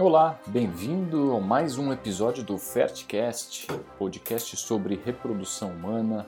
[0.00, 3.66] Olá, bem-vindo a mais um episódio do Fertcast,
[3.98, 6.26] podcast sobre reprodução humana.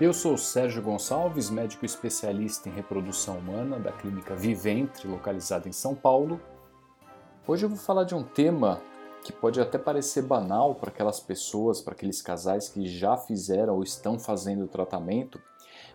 [0.00, 5.94] Eu sou Sérgio Gonçalves, médico especialista em reprodução humana da clínica Viventre, localizada em São
[5.94, 6.40] Paulo.
[7.46, 8.82] Hoje eu vou falar de um tema
[9.22, 13.84] que pode até parecer banal para aquelas pessoas, para aqueles casais que já fizeram ou
[13.84, 15.40] estão fazendo o tratamento,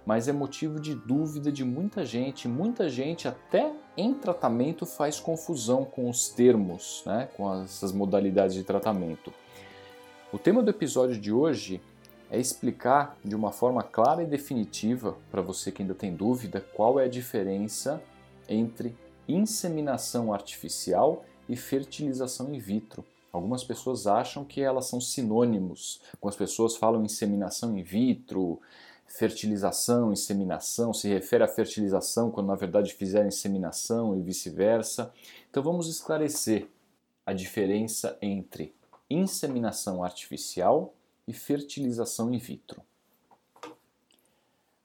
[0.08, 2.48] mas é motivo de dúvida de muita gente.
[2.48, 8.64] Muita gente, até em tratamento, faz confusão com os termos, né, com essas modalidades de
[8.64, 9.34] tratamento.
[10.32, 11.82] O tema do episódio de hoje
[12.32, 17.02] é explicar de uma forma clara e definitiva, para você que ainda tem dúvida, qual
[17.02, 18.02] é a diferença
[18.48, 18.96] entre
[19.28, 23.04] inseminação artificial e fertilização in vitro.
[23.34, 26.02] Algumas pessoas acham que elas são sinônimos.
[26.14, 28.62] Algumas pessoas falam inseminação in vitro,
[29.08, 35.12] fertilização, inseminação, se refere à fertilização quando na verdade fizeram inseminação e vice-versa.
[35.50, 36.68] Então vamos esclarecer
[37.26, 38.76] a diferença entre
[39.10, 40.94] inseminação artificial
[41.28, 42.82] e fertilização in vitro.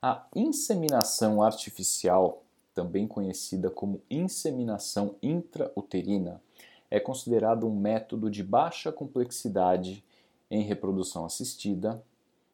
[0.01, 2.43] A inseminação artificial,
[2.75, 6.43] também conhecida como inseminação intrauterina,
[6.91, 10.05] é considerado um método de baixa complexidade
[10.51, 12.03] em reprodução assistida.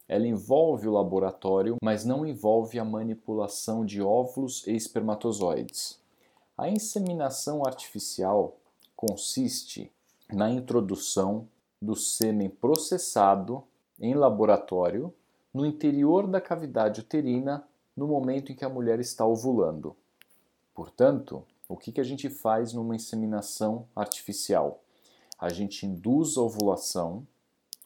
[0.09, 5.99] Ela envolve o laboratório, mas não envolve a manipulação de óvulos e espermatozoides.
[6.57, 8.57] A inseminação artificial
[8.95, 9.91] consiste
[10.33, 11.47] na introdução
[11.79, 13.63] do sêmen processado
[13.99, 15.13] em laboratório
[15.53, 17.63] no interior da cavidade uterina
[17.95, 19.95] no momento em que a mulher está ovulando.
[20.73, 24.81] Portanto, o que, que a gente faz numa inseminação artificial?
[25.37, 27.27] A gente induz a ovulação,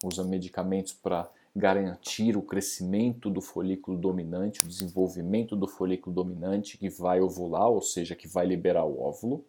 [0.05, 6.89] usa medicamentos para garantir o crescimento do folículo dominante, o desenvolvimento do folículo dominante que
[6.89, 9.45] vai ovular, ou seja, que vai liberar o óvulo.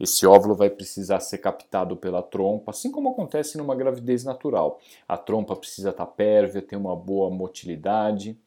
[0.00, 4.80] Esse óvulo vai precisar ser captado pela trompa, assim como acontece numa gravidez natural.
[5.08, 8.38] A trompa precisa estar pérvia, ter uma boa motilidade.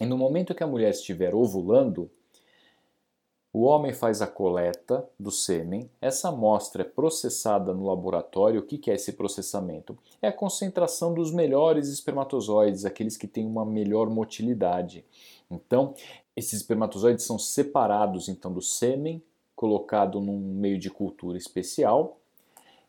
[0.00, 2.08] E no momento que a mulher estiver ovulando,
[3.50, 8.60] o homem faz a coleta do sêmen, essa amostra é processada no laboratório.
[8.60, 9.96] O que é esse processamento?
[10.20, 15.04] É a concentração dos melhores espermatozoides, aqueles que têm uma melhor motilidade.
[15.50, 15.94] Então,
[16.36, 19.22] esses espermatozoides são separados então do sêmen,
[19.56, 22.18] colocado num meio de cultura especial,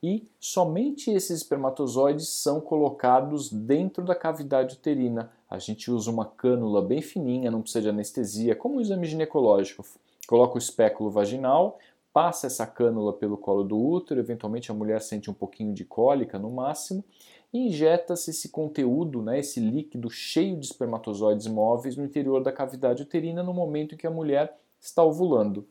[0.03, 5.31] e somente esses espermatozoides são colocados dentro da cavidade uterina.
[5.50, 9.84] A gente usa uma cânula bem fininha, não precisa de anestesia, como o exame ginecológico
[10.29, 11.79] Coloca o espéculo vaginal,
[12.13, 16.38] passa essa cânula pelo colo do útero, eventualmente a mulher sente um pouquinho de cólica
[16.38, 17.03] no máximo,
[17.51, 23.01] e injeta-se esse conteúdo, né, esse líquido cheio de espermatozoides móveis no interior da cavidade
[23.01, 25.68] uterina no momento em que a mulher está ovulando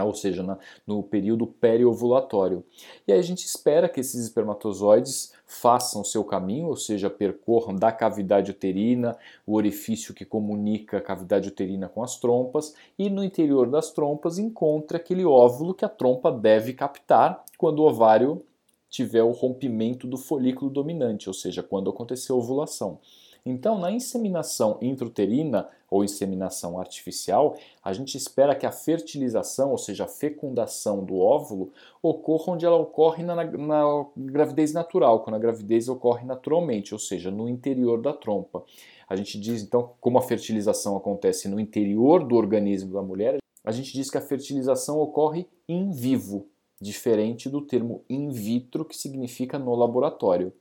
[0.00, 2.64] ou seja, na, no período periovulatório.
[3.06, 7.74] E aí a gente espera que esses espermatozoides façam o seu caminho, ou seja, percorram
[7.74, 9.16] da cavidade uterina,
[9.46, 14.38] o orifício que comunica a cavidade uterina com as trompas, e no interior das trompas
[14.38, 18.42] encontra aquele óvulo que a trompa deve captar quando o ovário
[18.88, 22.98] tiver o rompimento do folículo dominante, ou seja, quando acontecer a ovulação.
[23.44, 30.04] Então, na inseminação intrauterina ou inseminação artificial, a gente espera que a fertilização, ou seja,
[30.04, 35.88] a fecundação do óvulo, ocorra onde ela ocorre na, na gravidez natural, quando a gravidez
[35.88, 38.64] ocorre naturalmente, ou seja, no interior da trompa.
[39.08, 43.72] A gente diz então, como a fertilização acontece no interior do organismo da mulher, a
[43.72, 46.46] gente diz que a fertilização ocorre in vivo,
[46.80, 50.52] diferente do termo in vitro, que significa no laboratório.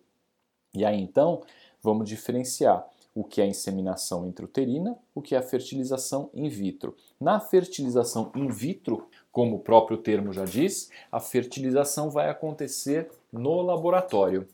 [0.73, 1.41] E aí então,
[1.81, 6.95] vamos diferenciar o que é inseminação intrauterina, o que é a fertilização in vitro.
[7.19, 13.61] Na fertilização in vitro, como o próprio termo já diz, a fertilização vai acontecer no
[13.61, 14.47] laboratório.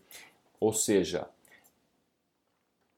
[0.60, 1.30] Ou seja,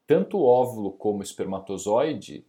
[0.06, 2.44] tanto o óvulo como o espermatozoide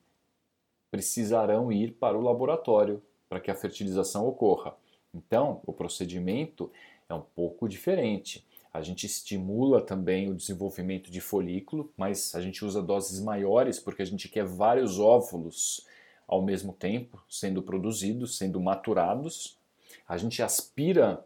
[0.90, 4.76] precisarão ir para o laboratório para que a fertilização ocorra.
[5.14, 6.72] Então, o procedimento
[7.08, 8.46] é um pouco diferente.
[8.74, 14.02] A gente estimula também o desenvolvimento de folículo, mas a gente usa doses maiores porque
[14.02, 15.86] a gente quer vários óvulos
[16.26, 19.58] ao mesmo tempo sendo produzidos, sendo maturados.
[20.08, 21.26] A gente aspira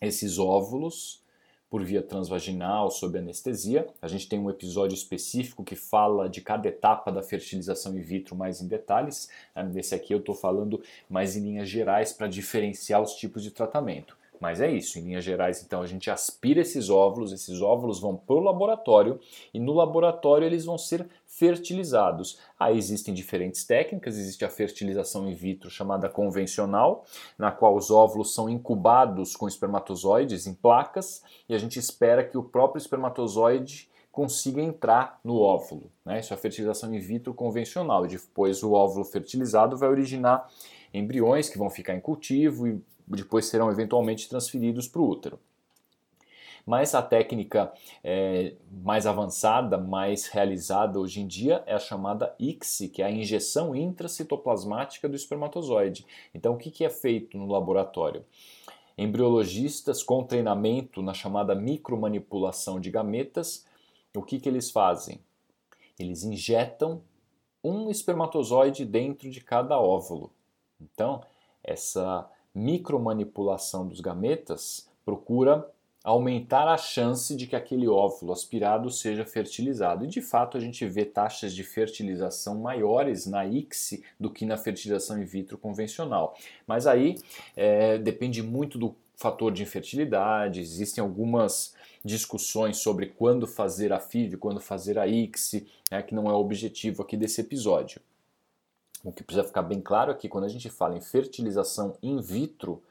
[0.00, 1.22] esses óvulos
[1.68, 3.86] por via transvaginal, sob anestesia.
[4.00, 8.36] A gente tem um episódio específico que fala de cada etapa da fertilização in vitro
[8.36, 9.28] mais em detalhes.
[9.72, 14.16] Nesse aqui eu estou falando mais em linhas gerais para diferenciar os tipos de tratamento.
[14.44, 18.14] Mas é isso, em linhas gerais, então a gente aspira esses óvulos, esses óvulos vão
[18.14, 19.18] para o laboratório
[19.54, 22.38] e no laboratório eles vão ser fertilizados.
[22.60, 27.06] Aí existem diferentes técnicas, existe a fertilização in vitro chamada convencional,
[27.38, 32.36] na qual os óvulos são incubados com espermatozoides em placas e a gente espera que
[32.36, 35.90] o próprio espermatozoide consiga entrar no óvulo.
[36.04, 36.20] Né?
[36.20, 38.06] Isso é a fertilização in vitro convencional.
[38.06, 40.46] Depois o óvulo fertilizado vai originar
[40.92, 45.38] embriões que vão ficar em cultivo e depois serão eventualmente transferidos para o útero.
[46.66, 47.72] Mas a técnica
[48.02, 53.10] é, mais avançada, mais realizada hoje em dia é a chamada ICSI, que é a
[53.10, 56.06] injeção intracitoplasmática do espermatozoide.
[56.34, 58.24] Então, o que, que é feito no laboratório?
[58.96, 63.66] Embriologistas com treinamento na chamada micromanipulação de gametas,
[64.16, 65.20] o que, que eles fazem?
[65.98, 67.02] Eles injetam
[67.62, 70.30] um espermatozoide dentro de cada óvulo.
[70.80, 71.22] Então,
[71.62, 75.68] essa micromanipulação dos gametas procura
[76.04, 80.04] aumentar a chance de que aquele óvulo aspirado seja fertilizado.
[80.04, 84.58] E de fato a gente vê taxas de fertilização maiores na ICSI do que na
[84.58, 86.36] fertilização in vitro convencional.
[86.66, 87.16] Mas aí
[87.56, 91.74] é, depende muito do fator de infertilidade, existem algumas
[92.04, 96.36] discussões sobre quando fazer a FIV, quando fazer a ICSI, né, que não é o
[96.36, 98.02] objetivo aqui desse episódio.
[99.04, 102.22] O que precisa ficar bem claro é que quando a gente fala em fertilização in
[102.22, 102.82] vitro,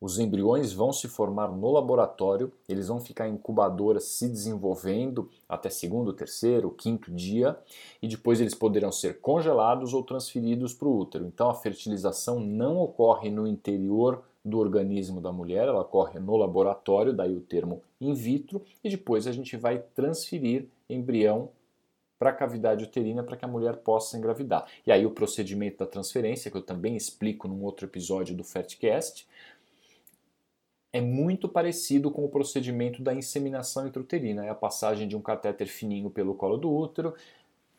[0.00, 5.70] os embriões vão se formar no laboratório, eles vão ficar em incubadoras se desenvolvendo até
[5.70, 7.58] segundo, terceiro, quinto dia,
[8.00, 11.26] e depois eles poderão ser congelados ou transferidos para o útero.
[11.26, 17.12] Então a fertilização não ocorre no interior do organismo da mulher, ela ocorre no laboratório,
[17.12, 21.48] daí o termo in vitro, e depois a gente vai transferir embrião
[22.18, 24.66] para a cavidade uterina para que a mulher possa engravidar.
[24.86, 29.26] E aí o procedimento da transferência, que eu também explico num outro episódio do Fertcast,
[30.92, 34.44] é muito parecido com o procedimento da inseminação intrauterina.
[34.44, 37.14] É a passagem de um catéter fininho pelo colo do útero,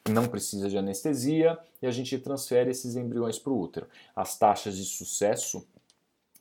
[0.08, 3.88] não precisa de anestesia e a gente transfere esses embriões para o útero.
[4.16, 5.68] As taxas de sucesso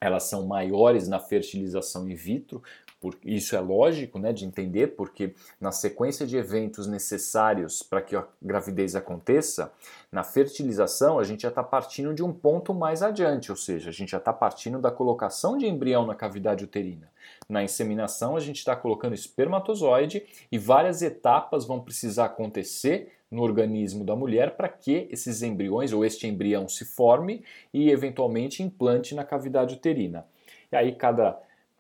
[0.00, 2.62] elas são maiores na fertilização in vitro,
[3.00, 8.16] por, isso é lógico né, de entender, porque na sequência de eventos necessários para que
[8.16, 9.72] a gravidez aconteça,
[10.10, 13.92] na fertilização a gente já está partindo de um ponto mais adiante, ou seja, a
[13.92, 17.08] gente já está partindo da colocação de embrião na cavidade uterina.
[17.48, 24.04] Na inseminação a gente está colocando espermatozoide e várias etapas vão precisar acontecer no organismo
[24.04, 29.22] da mulher para que esses embriões ou este embrião se forme e eventualmente implante na
[29.22, 30.26] cavidade uterina.
[30.72, 31.38] E aí cada